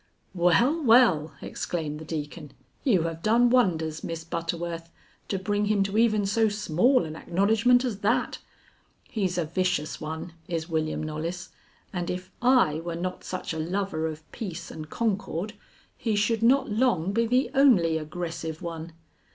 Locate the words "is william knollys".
10.47-11.49